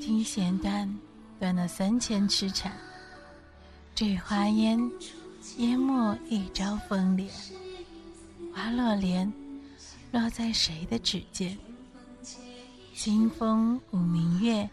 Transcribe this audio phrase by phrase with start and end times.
[0.00, 0.98] 听弦断，
[1.38, 2.72] 断了三千尺缠。
[3.94, 4.90] 这花烟，
[5.58, 7.30] 淹没一朝风帘。
[8.54, 9.32] 花落莲，
[10.10, 11.56] 落在谁的指尖？
[12.94, 14.68] 清风舞明月，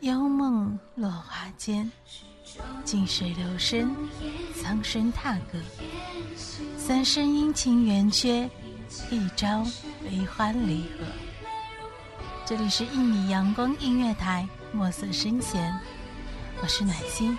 [0.00, 1.90] 幽梦落花间。
[2.84, 3.94] 近水流深，
[4.54, 5.58] 苍生踏歌。
[6.76, 8.48] 三生阴晴圆缺，
[9.10, 9.64] 一朝
[10.02, 11.04] 悲欢离合。
[12.44, 15.76] 这里是一米阳光音乐台，墨色深弦，
[16.62, 17.36] 我是暖心。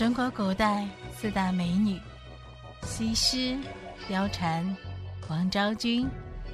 [0.00, 2.00] 中国古代四大美女：
[2.84, 3.54] 西施、
[4.08, 4.74] 貂蝉、
[5.28, 6.08] 王昭君、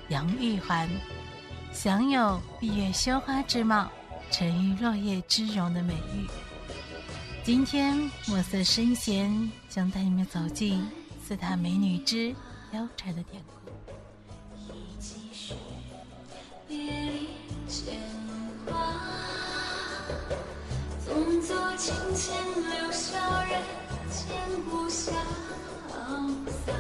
[0.09, 0.91] 杨玉环，
[1.73, 3.89] 享有“闭月羞花之貌，
[4.33, 6.27] 沉鱼落雁之容”的美誉。
[7.45, 7.97] 今天
[8.27, 10.85] 墨色深闲将带你们走进
[11.25, 12.35] 四大美女之
[12.73, 13.53] 貂蝉的典故。
[21.77, 22.35] 琴浅，
[22.71, 23.61] 留笑人
[24.11, 25.13] 间不潇
[26.49, 26.73] 洒。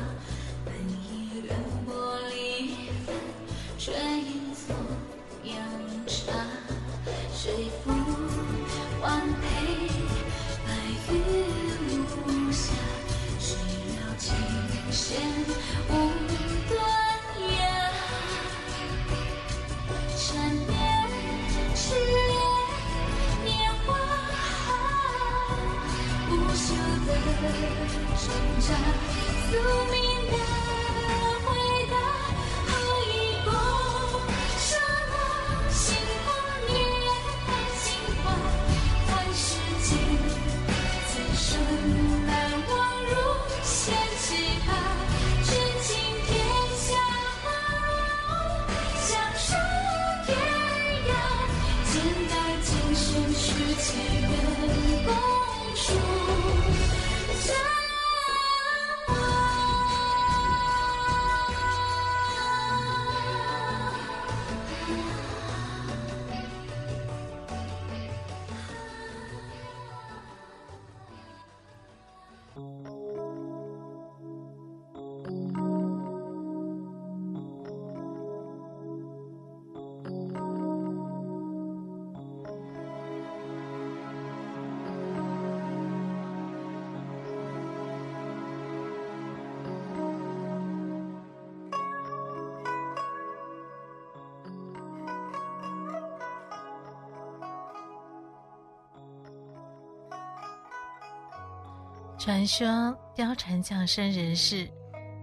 [102.26, 102.66] 传说
[103.14, 104.68] 貂蝉降生人世，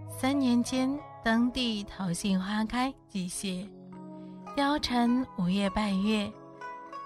[0.08, 3.68] 三年间当地桃杏花开季谢，
[4.56, 6.32] 貂蝉五夜拜月，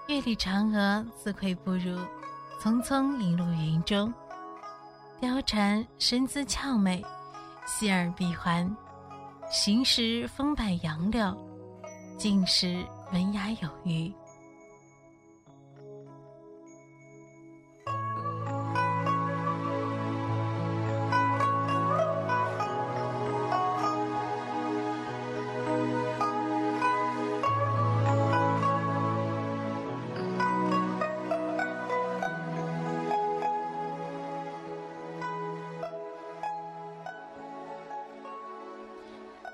[0.06, 1.99] 月里嫦娥自愧不如，
[2.62, 4.15] 匆匆隐入云中。
[5.21, 7.05] 貂蝉身姿俏美，
[7.67, 8.73] 细耳闭环，
[9.51, 11.37] 行时风摆杨柳，
[12.17, 14.15] 静时文雅有余。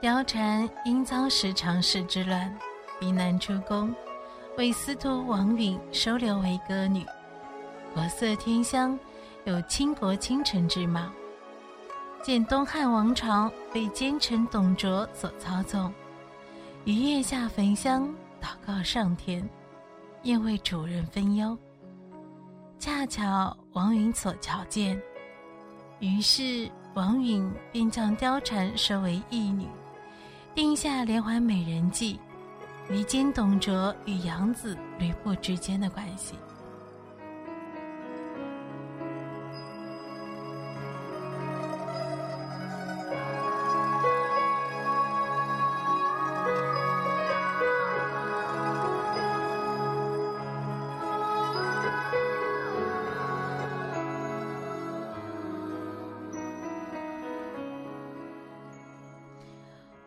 [0.05, 2.55] 貂蝉因遭十常侍之乱，
[3.01, 3.91] 避难出宫，
[4.59, 7.03] 为司徒王允收留为歌女，
[7.95, 8.99] 国色天香，
[9.45, 11.09] 有倾国倾城之貌。
[12.23, 15.91] 见东汉王朝被奸臣董卓所操纵，
[16.85, 18.07] 于月下焚香
[18.43, 19.43] 祷告上天，
[20.25, 21.57] 愿为主人分忧。
[22.79, 25.01] 恰巧王允所瞧见，
[25.99, 29.67] 于是王允便将貂蝉收为义女，
[30.55, 32.17] 定下连环美人计，
[32.89, 36.35] 离间董卓与杨子吕布之间的关系。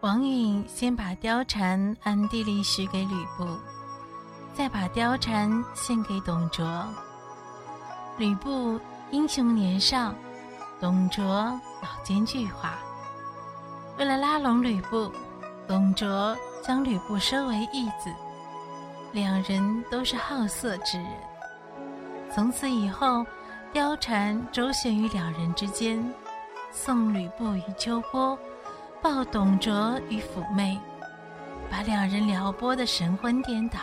[0.02, 3.48] 王允先把貂蝉暗地里许给吕布，
[4.54, 6.86] 再把貂蝉献给董卓。
[8.18, 8.80] 吕布
[9.10, 10.14] 英雄年少，
[10.80, 11.26] 董卓
[11.82, 12.70] 老奸巨猾。
[13.98, 15.12] 为了拉拢吕布，
[15.68, 18.14] 董卓将吕布收为义子。
[19.14, 21.08] 两人都是好色之人。
[22.32, 23.26] 从此以后，
[23.74, 26.14] 貂蝉周旋于两人之间，
[26.72, 28.38] 送吕布于秋波。
[29.02, 30.80] 抱董卓与辅妹，
[31.70, 33.80] 把两人撩拨的神魂颠倒。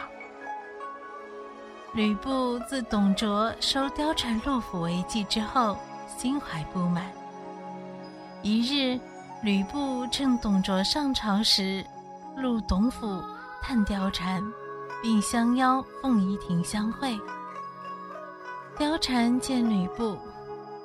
[1.92, 5.76] 吕布自董卓收貂蝉入府为妓之后，
[6.18, 7.04] 心怀不满。
[8.42, 8.98] 一日，
[9.42, 11.84] 吕布趁董卓上朝时，
[12.36, 13.22] 入董府
[13.62, 14.42] 探貂蝉，
[15.00, 17.16] 并相邀凤仪亭相会。
[18.76, 20.18] 貂蝉见吕布，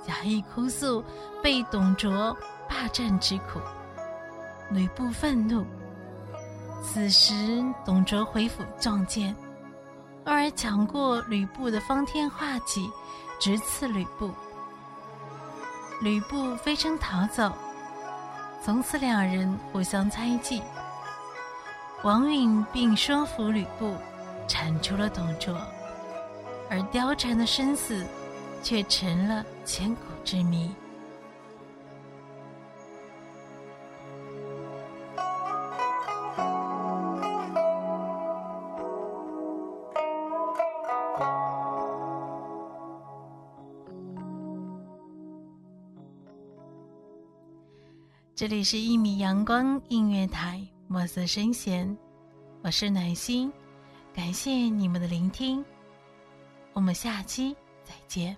[0.06, 1.04] 假意哭诉
[1.42, 2.38] 被董卓
[2.70, 3.60] 霸占之苦。
[4.72, 5.66] 吕布愤怒。
[6.82, 9.36] 此时，董卓回府撞见，
[10.24, 12.90] 二儿抢过吕布的方天画戟，
[13.40, 14.32] 直刺吕布。
[16.02, 17.52] 吕布飞身逃走，
[18.64, 20.62] 从此两人互相猜忌。
[22.04, 23.94] 王允并说服吕布
[24.48, 25.54] 铲除了董卓，
[26.70, 28.08] 而貂蝉的生死
[28.64, 30.74] 却成了千古之谜。
[48.40, 51.98] 这里是《一米阳光音乐台》，墨色声弦，
[52.64, 53.52] 我是暖心，
[54.14, 55.62] 感谢你们的聆听，
[56.72, 57.54] 我们下期
[57.84, 58.38] 再见。